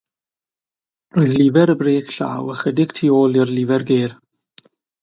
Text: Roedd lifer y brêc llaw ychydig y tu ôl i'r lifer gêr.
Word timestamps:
Roedd 1.17 1.33
lifer 1.35 1.73
y 1.73 1.75
brêc 1.81 2.07
llaw 2.15 2.45
ychydig 2.55 2.91
y 2.97 2.97
tu 2.97 3.07
ôl 3.21 3.39
i'r 3.41 3.55
lifer 3.57 3.81
gêr. 3.93 4.11